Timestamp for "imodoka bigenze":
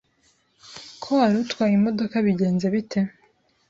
1.79-2.65